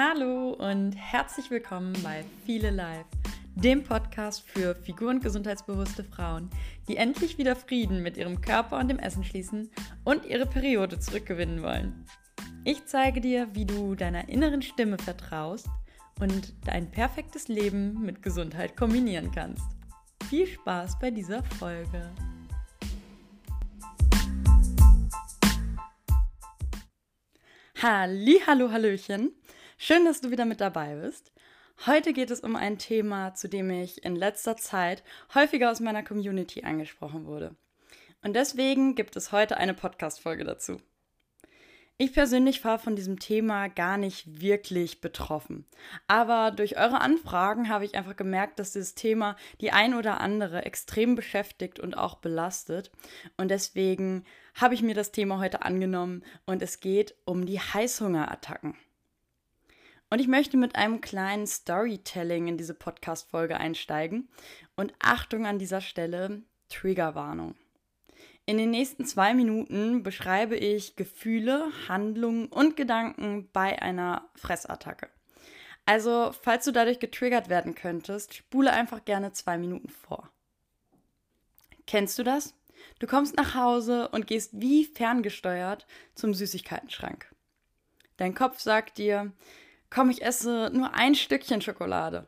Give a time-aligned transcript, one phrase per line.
[0.00, 3.08] Hallo und herzlich willkommen bei Viele Life,
[3.56, 6.50] dem Podcast für figur- und gesundheitsbewusste Frauen,
[6.86, 9.72] die endlich wieder Frieden mit ihrem Körper und dem Essen schließen
[10.04, 12.04] und ihre Periode zurückgewinnen wollen.
[12.62, 15.66] Ich zeige dir, wie du deiner inneren Stimme vertraust
[16.20, 19.66] und dein perfektes Leben mit Gesundheit kombinieren kannst.
[20.30, 22.08] Viel Spaß bei dieser Folge.
[27.82, 29.32] Halli, hallo, hallöchen.
[29.80, 31.30] Schön, dass du wieder mit dabei bist.
[31.86, 35.04] Heute geht es um ein Thema, zu dem ich in letzter Zeit
[35.36, 37.54] häufiger aus meiner Community angesprochen wurde.
[38.20, 40.78] Und deswegen gibt es heute eine Podcast-Folge dazu.
[41.96, 45.64] Ich persönlich war von diesem Thema gar nicht wirklich betroffen.
[46.08, 50.64] Aber durch eure Anfragen habe ich einfach gemerkt, dass dieses Thema die ein oder andere
[50.64, 52.90] extrem beschäftigt und auch belastet.
[53.36, 54.24] Und deswegen
[54.54, 58.74] habe ich mir das Thema heute angenommen und es geht um die Heißhungerattacken.
[60.10, 64.28] Und ich möchte mit einem kleinen Storytelling in diese Podcast-Folge einsteigen.
[64.76, 67.54] Und Achtung an dieser Stelle, Triggerwarnung.
[68.46, 75.10] In den nächsten zwei Minuten beschreibe ich Gefühle, Handlungen und Gedanken bei einer Fressattacke.
[75.84, 80.30] Also, falls du dadurch getriggert werden könntest, spule einfach gerne zwei Minuten vor.
[81.86, 82.54] Kennst du das?
[82.98, 87.34] Du kommst nach Hause und gehst wie ferngesteuert zum Süßigkeitenschrank.
[88.16, 89.32] Dein Kopf sagt dir,
[89.90, 92.26] komm, ich esse nur ein Stückchen Schokolade.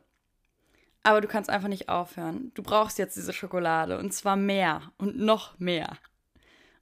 [1.03, 2.51] Aber du kannst einfach nicht aufhören.
[2.53, 5.97] Du brauchst jetzt diese Schokolade und zwar mehr und noch mehr.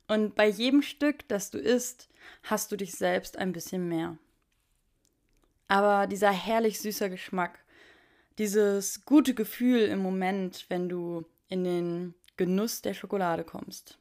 [0.07, 2.09] Und bei jedem Stück, das du isst,
[2.43, 4.17] hast du dich selbst ein bisschen mehr.
[5.67, 7.59] Aber dieser herrlich süßer Geschmack,
[8.39, 13.99] dieses gute Gefühl im Moment, wenn du in den Genuss der Schokolade kommst.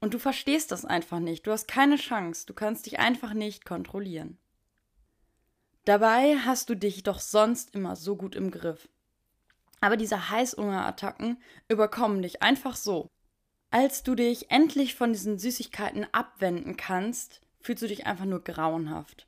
[0.00, 1.46] Und du verstehst das einfach nicht.
[1.46, 2.44] Du hast keine Chance.
[2.46, 4.38] Du kannst dich einfach nicht kontrollieren.
[5.84, 8.88] Dabei hast du dich doch sonst immer so gut im Griff.
[9.80, 13.10] Aber diese Heißhungerattacken überkommen dich einfach so.
[13.70, 19.26] Als du dich endlich von diesen Süßigkeiten abwenden kannst, fühlst du dich einfach nur grauenhaft.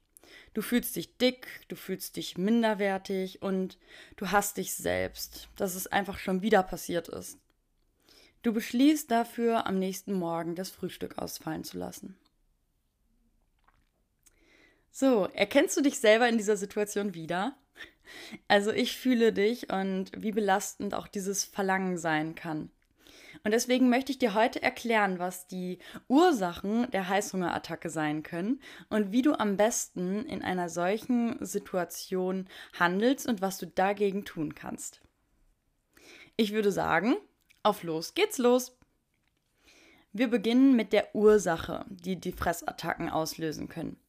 [0.54, 3.76] Du fühlst dich dick, du fühlst dich minderwertig und
[4.16, 7.38] du hast dich selbst, dass es einfach schon wieder passiert ist.
[8.42, 12.16] Du beschließt dafür, am nächsten Morgen das Frühstück ausfallen zu lassen.
[14.98, 17.54] So, erkennst du dich selber in dieser Situation wieder?
[18.48, 22.70] Also ich fühle dich und wie belastend auch dieses Verlangen sein kann.
[23.44, 29.12] Und deswegen möchte ich dir heute erklären, was die Ursachen der Heißhungerattacke sein können und
[29.12, 32.48] wie du am besten in einer solchen Situation
[32.78, 35.02] handelst und was du dagegen tun kannst.
[36.38, 37.16] Ich würde sagen,
[37.62, 38.78] auf los geht's los.
[40.14, 44.00] Wir beginnen mit der Ursache, die die Fressattacken auslösen können.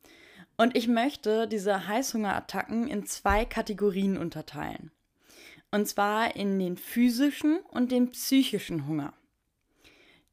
[0.58, 4.92] Und ich möchte diese Heißhungerattacken in zwei Kategorien unterteilen.
[5.70, 9.14] Und zwar in den physischen und den psychischen Hunger.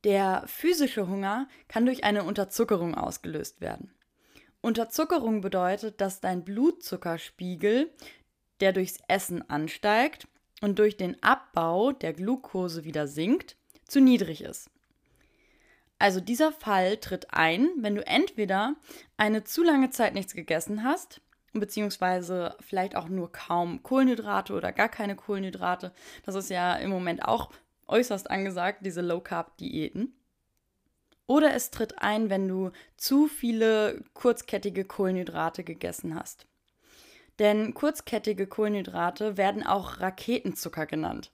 [0.04, 3.94] Der physische Hunger kann durch eine Unterzuckerung ausgelöst werden.
[4.60, 7.90] Unterzuckerung bedeutet, dass dein Blutzuckerspiegel,
[8.60, 10.26] der durchs Essen ansteigt
[10.62, 13.56] und durch den Abbau der Glucose wieder sinkt,
[13.86, 14.70] zu niedrig ist.
[16.04, 18.74] Also dieser Fall tritt ein, wenn du entweder
[19.16, 21.22] eine zu lange Zeit nichts gegessen hast
[21.54, 25.94] beziehungsweise vielleicht auch nur kaum Kohlenhydrate oder gar keine Kohlenhydrate.
[26.26, 27.50] Das ist ja im Moment auch
[27.86, 30.14] äußerst angesagt, diese Low-Carb-Diäten.
[31.26, 36.44] Oder es tritt ein, wenn du zu viele kurzkettige Kohlenhydrate gegessen hast.
[37.38, 41.30] Denn kurzkettige Kohlenhydrate werden auch Raketenzucker genannt.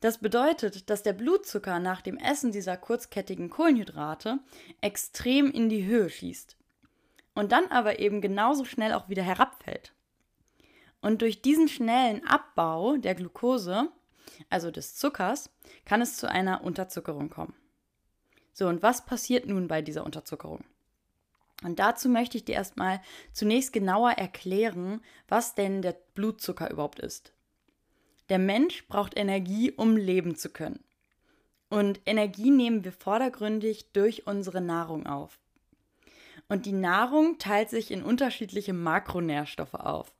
[0.00, 4.38] Das bedeutet, dass der Blutzucker nach dem Essen dieser kurzkettigen Kohlenhydrate
[4.80, 6.56] extrem in die Höhe schießt
[7.34, 9.92] und dann aber eben genauso schnell auch wieder herabfällt.
[11.02, 13.90] Und durch diesen schnellen Abbau der Glucose,
[14.48, 15.50] also des Zuckers,
[15.84, 17.54] kann es zu einer Unterzuckerung kommen.
[18.52, 20.64] So, und was passiert nun bei dieser Unterzuckerung?
[21.62, 27.32] Und dazu möchte ich dir erstmal zunächst genauer erklären, was denn der Blutzucker überhaupt ist.
[28.30, 30.82] Der Mensch braucht Energie, um leben zu können.
[31.68, 35.38] Und Energie nehmen wir vordergründig durch unsere Nahrung auf.
[36.48, 40.12] Und die Nahrung teilt sich in unterschiedliche Makronährstoffe auf.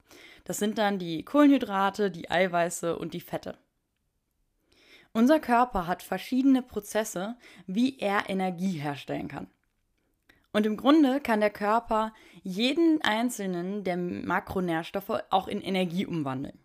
[0.44, 3.56] Das sind dann die Kohlenhydrate, die Eiweiße und die Fette.
[5.12, 7.36] Unser Körper hat verschiedene Prozesse,
[7.66, 9.48] wie er Energie herstellen kann.
[10.52, 12.12] Und im Grunde kann der Körper
[12.42, 16.58] jeden einzelnen der Makronährstoffe auch in Energie umwandeln.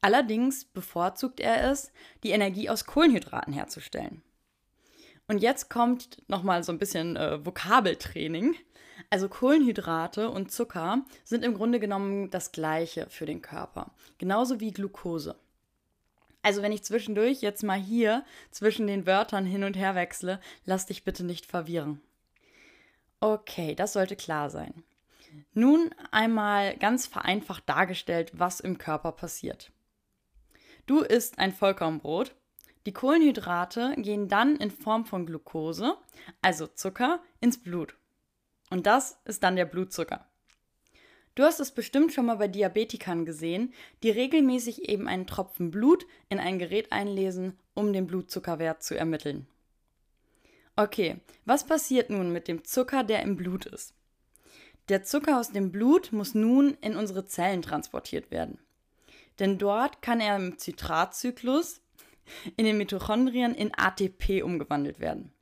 [0.00, 1.92] Allerdings bevorzugt er es,
[2.22, 4.22] die Energie aus Kohlenhydraten herzustellen.
[5.26, 8.54] Und jetzt kommt nochmal so ein bisschen äh, Vokabeltraining.
[9.10, 14.72] Also Kohlenhydrate und Zucker sind im Grunde genommen das gleiche für den Körper, genauso wie
[14.72, 15.36] Glucose.
[16.42, 20.86] Also wenn ich zwischendurch jetzt mal hier zwischen den Wörtern hin und her wechsle, lass
[20.86, 22.00] dich bitte nicht verwirren.
[23.20, 24.84] Okay, das sollte klar sein.
[25.52, 29.72] Nun einmal ganz vereinfacht dargestellt, was im Körper passiert.
[30.88, 32.34] Du isst ein Vollkornbrot.
[32.86, 35.98] Die Kohlenhydrate gehen dann in Form von Glucose,
[36.40, 37.94] also Zucker, ins Blut.
[38.70, 40.26] Und das ist dann der Blutzucker.
[41.34, 46.06] Du hast es bestimmt schon mal bei Diabetikern gesehen, die regelmäßig eben einen Tropfen Blut
[46.30, 49.46] in ein Gerät einlesen, um den Blutzuckerwert zu ermitteln.
[50.74, 53.92] Okay, was passiert nun mit dem Zucker, der im Blut ist?
[54.88, 58.58] Der Zucker aus dem Blut muss nun in unsere Zellen transportiert werden.
[59.38, 61.80] Denn dort kann er im Zitratzyklus
[62.56, 65.32] in den Mitochondrien in ATP umgewandelt werden.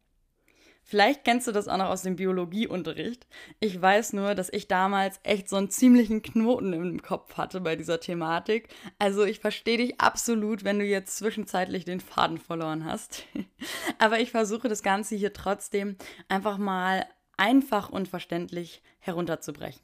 [0.88, 3.26] Vielleicht kennst du das auch noch aus dem Biologieunterricht.
[3.58, 7.74] Ich weiß nur, dass ich damals echt so einen ziemlichen Knoten im Kopf hatte bei
[7.74, 8.68] dieser Thematik.
[9.00, 13.24] Also ich verstehe dich absolut, wenn du jetzt zwischenzeitlich den Faden verloren hast.
[13.98, 15.96] Aber ich versuche das Ganze hier trotzdem
[16.28, 17.04] einfach mal
[17.36, 19.82] einfach und verständlich herunterzubrechen.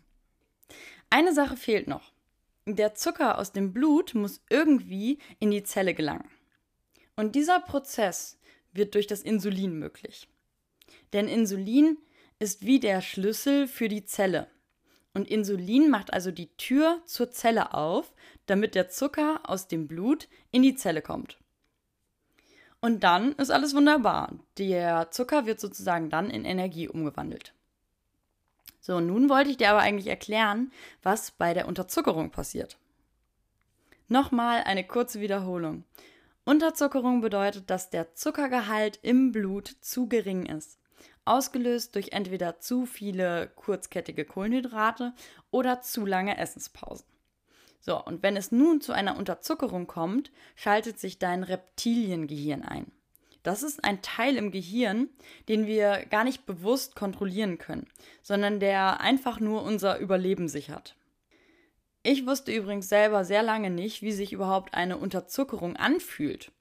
[1.11, 2.12] Eine Sache fehlt noch.
[2.67, 6.29] Der Zucker aus dem Blut muss irgendwie in die Zelle gelangen.
[7.17, 8.39] Und dieser Prozess
[8.73, 10.29] wird durch das Insulin möglich.
[11.13, 11.99] Denn Insulin
[12.39, 14.49] ist wie der Schlüssel für die Zelle.
[15.13, 18.15] Und Insulin macht also die Tür zur Zelle auf,
[18.47, 21.39] damit der Zucker aus dem Blut in die Zelle kommt.
[22.81, 24.39] Und dann ist alles wunderbar.
[24.59, 27.55] Der Zucker wird sozusagen dann in Energie umgewandelt.
[28.83, 30.71] So, nun wollte ich dir aber eigentlich erklären,
[31.03, 32.77] was bei der Unterzuckerung passiert.
[34.09, 35.85] Nochmal eine kurze Wiederholung.
[36.45, 40.79] Unterzuckerung bedeutet, dass der Zuckergehalt im Blut zu gering ist
[41.25, 45.15] ausgelöst durch entweder zu viele kurzkettige Kohlenhydrate
[45.51, 47.07] oder zu lange Essenspausen.
[47.81, 52.93] So, und wenn es nun zu einer Unterzuckerung kommt, schaltet sich dein Reptiliengehirn ein.
[53.43, 55.09] Das ist ein Teil im Gehirn,
[55.49, 57.87] den wir gar nicht bewusst kontrollieren können,
[58.23, 60.97] sondern der einfach nur unser Überleben sichert.
[62.05, 66.53] Ich wusste übrigens selber sehr lange nicht, wie sich überhaupt eine Unterzuckerung anfühlt.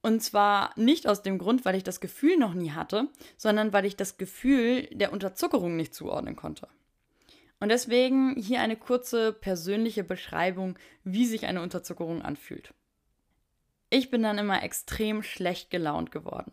[0.00, 3.84] Und zwar nicht aus dem Grund, weil ich das Gefühl noch nie hatte, sondern weil
[3.84, 6.68] ich das Gefühl der Unterzuckerung nicht zuordnen konnte.
[7.60, 12.72] Und deswegen hier eine kurze persönliche Beschreibung, wie sich eine Unterzuckerung anfühlt.
[13.90, 16.52] Ich bin dann immer extrem schlecht gelaunt geworden.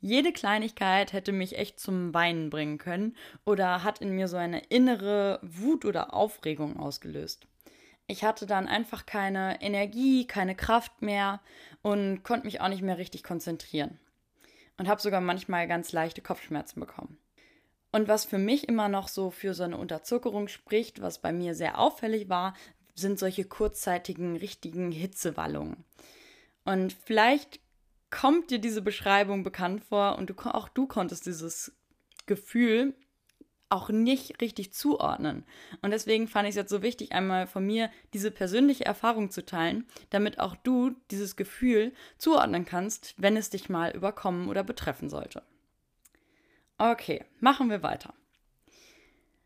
[0.00, 4.60] Jede Kleinigkeit hätte mich echt zum Weinen bringen können oder hat in mir so eine
[4.66, 7.48] innere Wut oder Aufregung ausgelöst.
[8.06, 11.40] Ich hatte dann einfach keine Energie, keine Kraft mehr
[11.82, 13.98] und konnte mich auch nicht mehr richtig konzentrieren.
[14.76, 17.18] Und habe sogar manchmal ganz leichte Kopfschmerzen bekommen.
[17.90, 21.54] Und was für mich immer noch so für so eine Unterzuckerung spricht, was bei mir
[21.56, 22.54] sehr auffällig war,
[22.94, 25.84] sind solche kurzzeitigen, richtigen Hitzewallungen.
[26.68, 27.60] Und vielleicht
[28.10, 31.72] kommt dir diese Beschreibung bekannt vor und du, auch du konntest dieses
[32.26, 32.92] Gefühl
[33.70, 35.46] auch nicht richtig zuordnen.
[35.80, 39.46] Und deswegen fand ich es jetzt so wichtig, einmal von mir diese persönliche Erfahrung zu
[39.46, 45.08] teilen, damit auch du dieses Gefühl zuordnen kannst, wenn es dich mal überkommen oder betreffen
[45.08, 45.42] sollte.
[46.76, 48.12] Okay, machen wir weiter.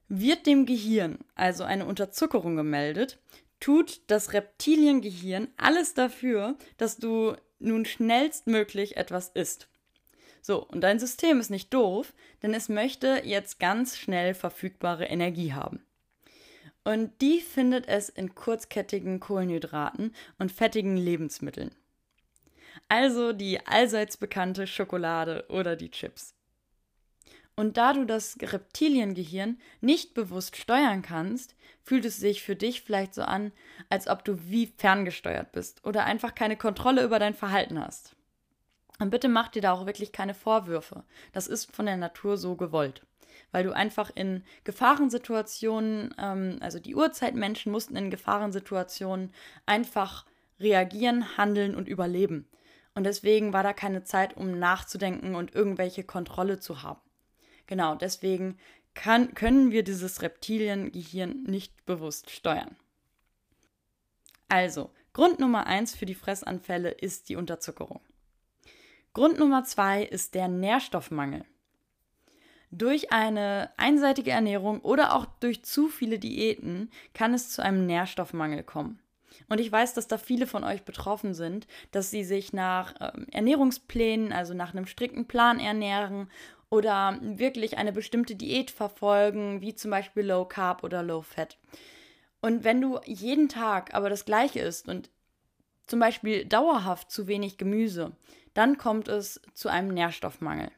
[0.09, 3.21] Wird dem Gehirn also eine Unterzuckerung gemeldet,
[3.63, 9.69] tut das Reptiliengehirn alles dafür, dass du nun schnellstmöglich etwas isst.
[10.43, 15.53] So, und dein System ist nicht doof, denn es möchte jetzt ganz schnell verfügbare Energie
[15.53, 15.81] haben.
[16.83, 21.71] Und die findet es in kurzkettigen Kohlenhydraten und fettigen Lebensmitteln.
[22.89, 26.35] Also die allseits bekannte Schokolade oder die Chips.
[27.55, 31.55] Und da du das Reptiliengehirn nicht bewusst steuern kannst,
[31.85, 33.53] fühlt es sich für dich vielleicht so an,
[33.91, 38.17] als ob du wie ferngesteuert bist oder einfach keine Kontrolle über dein Verhalten hast.
[38.99, 41.05] Und bitte mach dir da auch wirklich keine Vorwürfe.
[41.33, 43.05] Das ist von der Natur so gewollt.
[43.51, 49.33] Weil du einfach in Gefahrensituationen, ähm, also die Urzeitmenschen mussten in Gefahrensituationen
[49.67, 50.25] einfach
[50.61, 52.49] reagieren, handeln und überleben.
[52.95, 57.01] Und deswegen war da keine Zeit, um nachzudenken und irgendwelche Kontrolle zu haben.
[57.67, 58.59] Genau, deswegen
[58.95, 62.77] kann, können wir dieses Reptiliengehirn nicht bewusst steuern.
[64.49, 68.01] Also, Grund Nummer eins für die Fressanfälle ist die Unterzuckerung.
[69.15, 71.45] Grund Nummer zwei ist der Nährstoffmangel.
[72.71, 78.63] Durch eine einseitige Ernährung oder auch durch zu viele Diäten kann es zu einem Nährstoffmangel
[78.63, 78.99] kommen.
[79.49, 83.27] Und ich weiß, dass da viele von euch betroffen sind, dass sie sich nach ähm,
[83.31, 86.31] Ernährungsplänen, also nach einem strikten Plan ernähren
[86.73, 91.59] oder wirklich eine bestimmte Diät verfolgen, wie zum Beispiel Low Carb oder Low Fat.
[92.41, 95.11] Und wenn du jeden Tag aber das gleiche isst und
[95.87, 98.13] zum Beispiel dauerhaft zu wenig Gemüse,
[98.55, 100.71] dann kommt es zu einem Nährstoffmangel.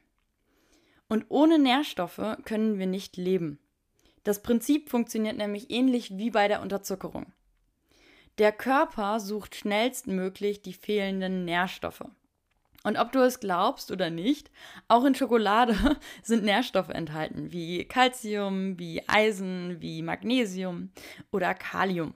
[1.08, 3.60] Und ohne Nährstoffe können wir nicht leben.
[4.24, 7.32] Das Prinzip funktioniert nämlich ähnlich wie bei der Unterzuckerung.
[8.38, 12.02] Der Körper sucht schnellstmöglich die fehlenden Nährstoffe.
[12.84, 14.50] Und ob du es glaubst oder nicht,
[14.88, 15.74] auch in Schokolade
[16.22, 20.90] sind Nährstoffe enthalten, wie Calcium, wie Eisen, wie Magnesium
[21.32, 22.14] oder Kalium.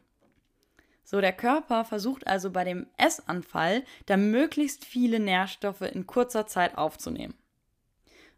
[1.05, 6.77] So, der Körper versucht also bei dem Essanfall, da möglichst viele Nährstoffe in kurzer Zeit
[6.77, 7.35] aufzunehmen.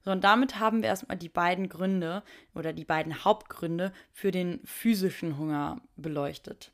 [0.05, 2.23] So, und damit haben wir erstmal die beiden Gründe
[2.55, 6.71] oder die beiden Hauptgründe für den physischen Hunger beleuchtet.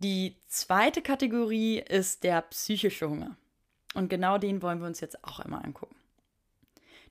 [0.00, 3.36] Die zweite Kategorie ist der psychische Hunger.
[3.94, 5.96] Und genau den wollen wir uns jetzt auch einmal angucken.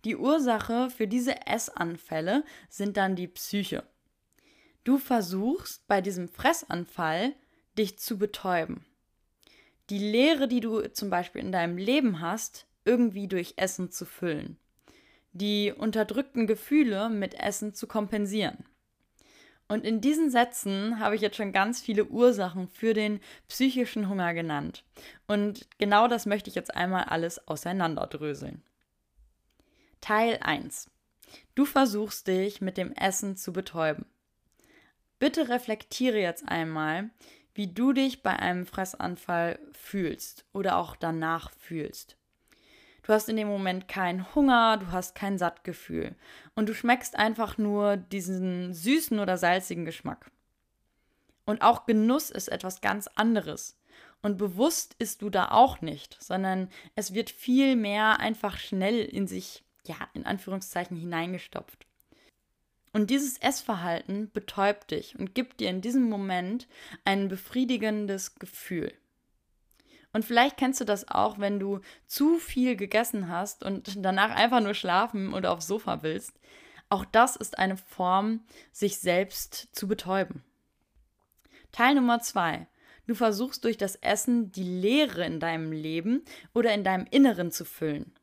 [0.05, 3.83] Die Ursache für diese Essanfälle sind dann die Psyche.
[4.83, 7.33] Du versuchst bei diesem Fressanfall
[7.77, 8.85] dich zu betäuben.
[9.89, 14.57] Die Leere, die du zum Beispiel in deinem Leben hast, irgendwie durch Essen zu füllen.
[15.31, 18.65] Die unterdrückten Gefühle mit Essen zu kompensieren.
[19.67, 24.33] Und in diesen Sätzen habe ich jetzt schon ganz viele Ursachen für den psychischen Hunger
[24.33, 24.83] genannt.
[25.25, 28.61] Und genau das möchte ich jetzt einmal alles auseinanderdröseln.
[30.01, 30.91] Teil 1.
[31.55, 34.05] Du versuchst dich mit dem Essen zu betäuben.
[35.17, 37.09] Bitte reflektiere jetzt einmal,
[37.53, 42.17] wie du dich bei einem Fressanfall fühlst oder auch danach fühlst.
[43.03, 46.15] Du hast in dem Moment keinen Hunger, du hast kein Sattgefühl
[46.55, 50.31] und du schmeckst einfach nur diesen süßen oder salzigen Geschmack.
[51.45, 53.77] Und auch Genuss ist etwas ganz anderes.
[54.21, 59.27] Und bewusst isst du da auch nicht, sondern es wird viel mehr einfach schnell in
[59.27, 61.85] sich, ja, in Anführungszeichen hineingestopft.
[62.93, 66.67] Und dieses Essverhalten betäubt dich und gibt dir in diesem Moment
[67.03, 68.93] ein befriedigendes Gefühl.
[70.13, 74.61] Und vielleicht kennst du das auch, wenn du zu viel gegessen hast und danach einfach
[74.61, 76.39] nur schlafen oder aufs Sofa willst.
[76.89, 78.41] Auch das ist eine Form,
[78.71, 80.43] sich selbst zu betäuben.
[81.71, 82.67] Teil Nummer zwei.
[83.07, 87.65] Du versuchst durch das Essen die Leere in deinem Leben oder in deinem Inneren zu
[87.65, 88.13] füllen.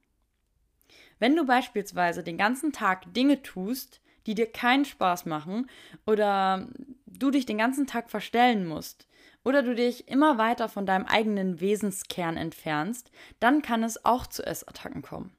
[1.18, 5.68] Wenn du beispielsweise den ganzen Tag Dinge tust, die dir keinen Spaß machen
[6.06, 6.68] oder
[7.06, 9.06] du dich den ganzen Tag verstellen musst,
[9.44, 14.44] oder du dich immer weiter von deinem eigenen Wesenskern entfernst, dann kann es auch zu
[14.44, 15.34] Essattacken kommen.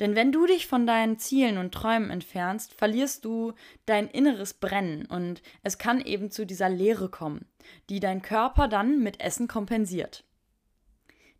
[0.00, 3.52] Denn wenn du dich von deinen Zielen und Träumen entfernst, verlierst du
[3.86, 7.46] dein inneres Brennen und es kann eben zu dieser Leere kommen,
[7.88, 10.24] die dein Körper dann mit Essen kompensiert.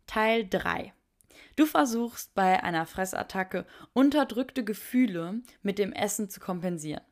[0.07, 0.93] Teil 3.
[1.57, 7.03] Du versuchst bei einer Fressattacke unterdrückte Gefühle mit dem Essen zu kompensieren.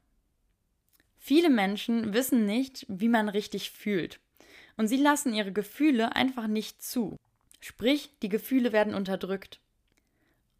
[1.17, 4.19] Viele Menschen wissen nicht, wie man richtig fühlt
[4.77, 7.17] und sie lassen ihre Gefühle einfach nicht zu.
[7.59, 9.59] Sprich, die Gefühle werden unterdrückt.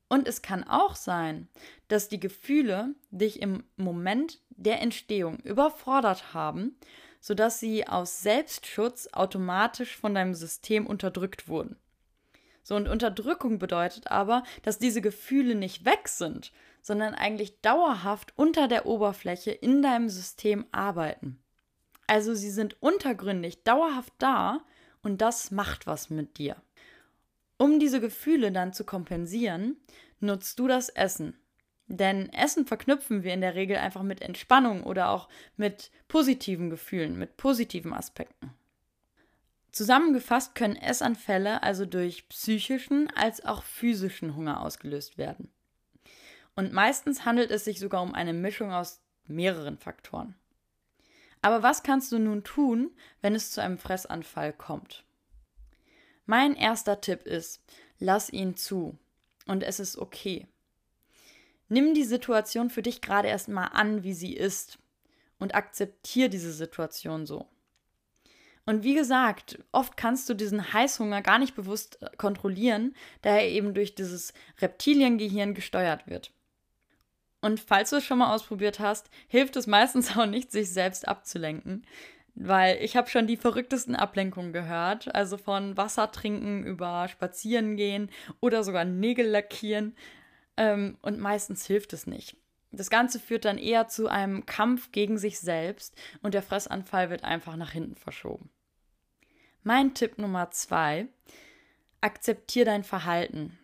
[0.07, 1.47] Und es kann auch sein,
[1.87, 6.77] dass die Gefühle dich im Moment der Entstehung überfordert haben,
[7.19, 11.77] sodass sie aus Selbstschutz automatisch von deinem System unterdrückt wurden.
[12.63, 18.67] So, und Unterdrückung bedeutet aber, dass diese Gefühle nicht weg sind, sondern eigentlich dauerhaft unter
[18.67, 21.42] der Oberfläche in deinem System arbeiten.
[22.07, 24.61] Also sie sind untergründig, dauerhaft da
[25.01, 26.55] und das macht was mit dir.
[27.57, 29.77] Um diese Gefühle dann zu kompensieren,
[30.19, 31.37] nutzt du das Essen.
[31.87, 37.17] Denn Essen verknüpfen wir in der Regel einfach mit Entspannung oder auch mit positiven Gefühlen,
[37.17, 38.53] mit positiven Aspekten.
[39.71, 45.51] Zusammengefasst können Essanfälle also durch psychischen als auch physischen Hunger ausgelöst werden.
[46.55, 50.35] Und meistens handelt es sich sogar um eine Mischung aus mehreren Faktoren.
[51.43, 52.89] Aber was kannst du nun tun,
[53.21, 55.03] wenn es zu einem Fressanfall kommt?
[56.25, 57.61] Mein erster Tipp ist,
[57.99, 58.97] lass ihn zu
[59.45, 60.47] und es ist okay.
[61.67, 64.79] Nimm die Situation für dich gerade erstmal an, wie sie ist
[65.37, 67.49] und akzeptier diese Situation so.
[68.65, 73.49] Und wie gesagt, oft kannst du diesen Heißhunger gar nicht bewusst äh, kontrollieren, da er
[73.49, 76.31] eben durch dieses Reptiliengehirn gesteuert wird.
[77.43, 81.09] Und falls du es schon mal ausprobiert hast, hilft es meistens auch nicht, sich selbst
[81.09, 81.85] abzulenken.
[82.35, 85.13] Weil ich habe schon die verrücktesten Ablenkungen gehört.
[85.13, 88.09] Also von Wasser trinken über Spazieren gehen
[88.39, 89.93] oder sogar Nägel lackieren.
[90.55, 92.37] Ähm, und meistens hilft es nicht.
[92.71, 97.25] Das Ganze führt dann eher zu einem Kampf gegen sich selbst und der Fressanfall wird
[97.25, 98.49] einfach nach hinten verschoben.
[99.63, 101.07] Mein Tipp Nummer zwei,
[101.99, 103.59] akzeptier dein Verhalten.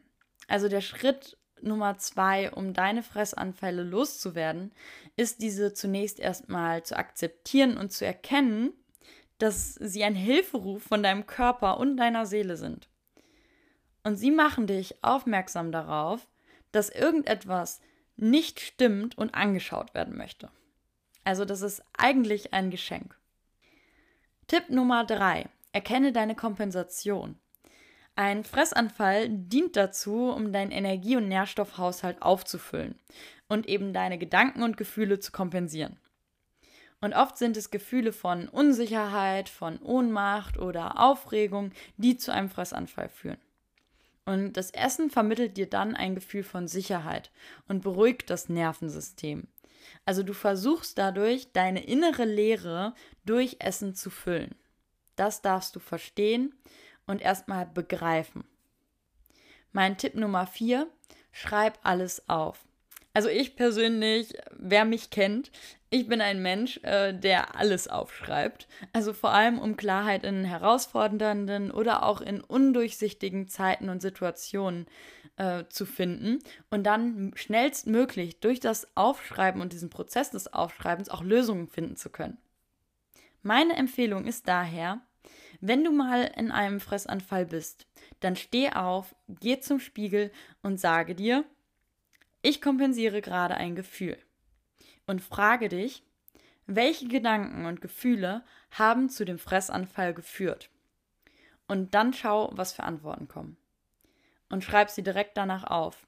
[0.49, 4.71] Also der Schritt Nummer zwei, um deine Fressanfälle loszuwerden,
[5.15, 8.71] ist diese zunächst erstmal zu akzeptieren und zu erkennen,
[9.37, 12.89] dass sie ein Hilferuf von deinem Körper und deiner Seele sind.
[14.03, 16.27] Und sie machen dich aufmerksam darauf,
[16.71, 17.81] dass irgendetwas
[18.15, 20.49] nicht stimmt und angeschaut werden möchte.
[21.23, 23.17] Also das ist eigentlich ein Geschenk.
[24.47, 27.39] Tipp Nummer drei: Erkenne deine Kompensation.
[28.19, 32.95] Ein Fressanfall dient dazu, um deinen Energie- und Nährstoffhaushalt aufzufüllen
[33.47, 35.95] und eben deine Gedanken und Gefühle zu kompensieren.
[36.99, 43.07] Und oft sind es Gefühle von Unsicherheit, von Ohnmacht oder Aufregung, die zu einem Fressanfall
[43.07, 43.39] führen.
[44.25, 47.31] Und das Essen vermittelt dir dann ein Gefühl von Sicherheit
[47.69, 49.47] und beruhigt das Nervensystem.
[50.03, 54.55] Also du versuchst dadurch, deine innere Leere durch Essen zu füllen.
[55.15, 56.53] Das darfst du verstehen
[57.09, 58.43] und erstmal begreifen.
[59.71, 60.87] Mein Tipp Nummer vier,
[61.31, 62.65] schreib alles auf.
[63.13, 65.51] Also ich persönlich, wer mich kennt,
[65.89, 68.67] ich bin ein Mensch, äh, der alles aufschreibt.
[68.93, 74.85] Also vor allem, um Klarheit in herausfordernden oder auch in undurchsichtigen Zeiten und Situationen
[75.37, 76.39] äh, zu finden
[76.69, 82.11] und dann schnellstmöglich durch das Aufschreiben und diesen Prozess des Aufschreibens auch Lösungen finden zu
[82.11, 82.37] können.
[83.41, 85.01] Meine Empfehlung ist daher,
[85.61, 87.87] wenn du mal in einem Fressanfall bist,
[88.19, 91.43] dann steh auf, geh zum Spiegel und sage dir,
[92.41, 94.17] ich kompensiere gerade ein Gefühl.
[95.05, 96.03] Und frage dich,
[96.65, 100.69] welche Gedanken und Gefühle haben zu dem Fressanfall geführt?
[101.67, 103.57] Und dann schau, was für Antworten kommen.
[104.49, 106.07] Und schreib sie direkt danach auf.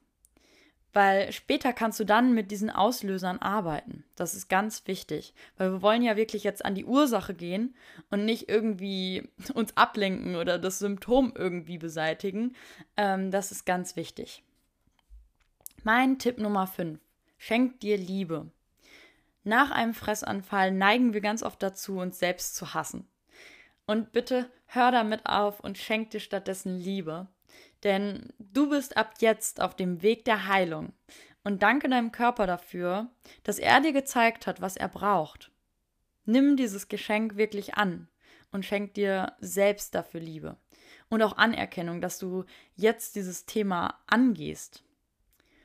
[0.93, 4.03] Weil später kannst du dann mit diesen Auslösern arbeiten.
[4.15, 5.33] Das ist ganz wichtig.
[5.57, 7.75] Weil wir wollen ja wirklich jetzt an die Ursache gehen
[8.10, 12.55] und nicht irgendwie uns ablenken oder das Symptom irgendwie beseitigen.
[12.98, 14.43] Ähm, das ist ganz wichtig.
[15.83, 17.00] Mein Tipp Nummer 5.
[17.38, 18.51] Schenk dir Liebe.
[19.43, 23.07] Nach einem Fressanfall neigen wir ganz oft dazu, uns selbst zu hassen.
[23.88, 27.27] Und bitte hör damit auf und schenk dir stattdessen Liebe.
[27.83, 30.94] Denn du bist ab jetzt auf dem Weg der Heilung
[31.44, 33.09] und danke deinem Körper dafür,
[33.44, 35.51] dass er dir gezeigt hat, was er braucht.
[36.25, 38.07] Nimm dieses Geschenk wirklich an
[38.51, 40.57] und schenk dir selbst dafür Liebe
[41.09, 44.83] und auch Anerkennung, dass du jetzt dieses Thema angehst.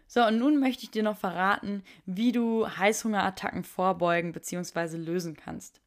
[0.09, 4.97] So, und nun möchte ich dir noch verraten, wie du Heißhungerattacken vorbeugen bzw.
[4.97, 5.81] lösen kannst.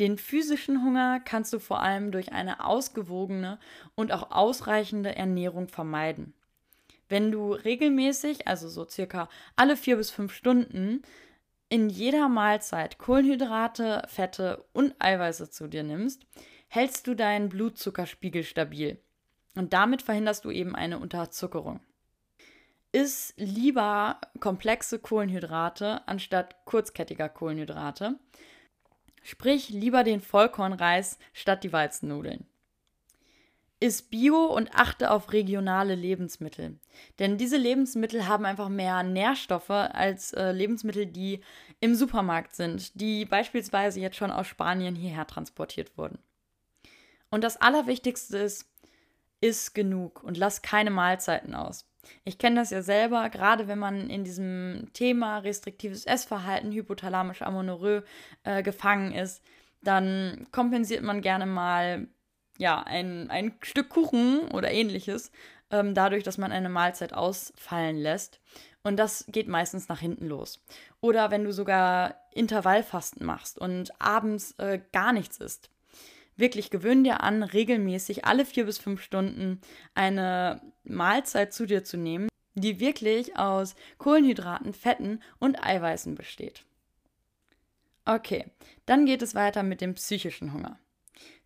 [0.00, 3.58] Den physischen Hunger kannst du vor allem durch eine ausgewogene
[3.94, 6.34] und auch ausreichende Ernährung vermeiden.
[7.08, 11.02] Wenn du regelmäßig, also so circa alle vier bis fünf Stunden,
[11.68, 16.26] in jeder Mahlzeit Kohlenhydrate, Fette und Eiweiße zu dir nimmst,
[16.68, 18.98] hältst du deinen Blutzuckerspiegel stabil.
[19.54, 21.80] Und damit verhinderst du eben eine Unterzuckerung.
[22.90, 28.18] Iss lieber komplexe Kohlenhydrate anstatt kurzkettiger Kohlenhydrate
[29.26, 32.46] Sprich lieber den Vollkornreis statt die Weizennudeln.
[33.80, 36.78] Iss Bio und achte auf regionale Lebensmittel.
[37.18, 41.40] Denn diese Lebensmittel haben einfach mehr Nährstoffe als äh, Lebensmittel, die
[41.80, 46.18] im Supermarkt sind, die beispielsweise jetzt schon aus Spanien hierher transportiert wurden.
[47.30, 48.70] Und das Allerwichtigste ist,
[49.40, 51.86] iss genug und lass keine Mahlzeiten aus.
[52.24, 58.04] Ich kenne das ja selber, gerade wenn man in diesem Thema restriktives Essverhalten, hypothalamisch Amenorrhoe
[58.44, 59.42] äh, gefangen ist,
[59.82, 62.08] dann kompensiert man gerne mal
[62.58, 65.30] ja, ein, ein Stück Kuchen oder ähnliches,
[65.70, 68.40] ähm, dadurch, dass man eine Mahlzeit ausfallen lässt.
[68.82, 70.62] Und das geht meistens nach hinten los.
[71.00, 75.70] Oder wenn du sogar Intervallfasten machst und abends äh, gar nichts isst.
[76.36, 79.60] Wirklich gewöhn dir an, regelmäßig alle vier bis fünf Stunden
[79.94, 86.64] eine Mahlzeit zu dir zu nehmen, die wirklich aus Kohlenhydraten, Fetten und Eiweißen besteht.
[88.04, 88.46] Okay,
[88.86, 90.78] dann geht es weiter mit dem psychischen Hunger.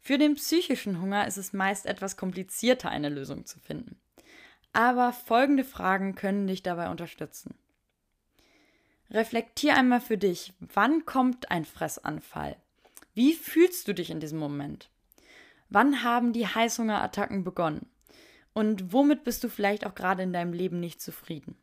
[0.01, 4.01] Für den psychischen Hunger ist es meist etwas komplizierter, eine Lösung zu finden.
[4.73, 7.55] Aber folgende Fragen können dich dabei unterstützen.
[9.11, 12.57] Reflektier einmal für dich, wann kommt ein Fressanfall?
[13.19, 14.91] Wie fühlst du dich in diesem Moment?
[15.71, 17.91] Wann haben die Heißhungerattacken begonnen?
[18.53, 21.57] Und womit bist du vielleicht auch gerade in deinem Leben nicht zufrieden?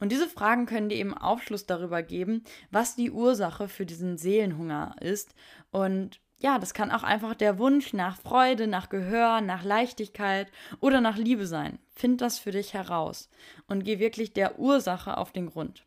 [0.00, 4.96] Und diese Fragen können dir eben Aufschluss darüber geben, was die Ursache für diesen Seelenhunger
[5.02, 5.34] ist.
[5.72, 11.02] Und ja, das kann auch einfach der Wunsch nach Freude, nach Gehör, nach Leichtigkeit oder
[11.02, 11.78] nach Liebe sein.
[11.90, 13.28] Find das für dich heraus
[13.66, 15.84] und geh wirklich der Ursache auf den Grund.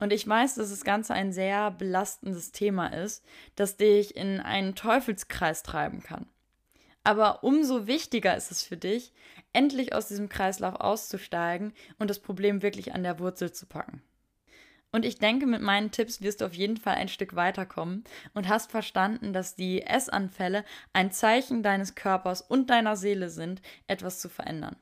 [0.00, 4.74] Und ich weiß, dass das Ganze ein sehr belastendes Thema ist, das dich in einen
[4.74, 6.26] Teufelskreis treiben kann.
[7.04, 9.12] Aber umso wichtiger ist es für dich,
[9.52, 14.02] endlich aus diesem Kreislauf auszusteigen und das Problem wirklich an der Wurzel zu packen.
[14.92, 18.48] Und ich denke, mit meinen Tipps wirst du auf jeden Fall ein Stück weiterkommen und
[18.48, 24.28] hast verstanden, dass die Essanfälle ein Zeichen deines Körpers und deiner Seele sind, etwas zu
[24.28, 24.76] verändern.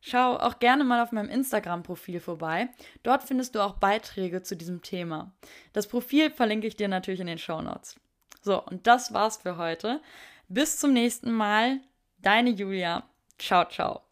[0.00, 2.68] Schau auch gerne mal auf meinem Instagram-Profil vorbei.
[3.02, 5.32] Dort findest du auch Beiträge zu diesem Thema.
[5.72, 7.96] Das Profil verlinke ich dir natürlich in den Show Notes.
[8.40, 10.00] So, und das war's für heute.
[10.48, 11.80] Bis zum nächsten Mal.
[12.18, 13.04] Deine Julia.
[13.38, 14.07] Ciao, ciao.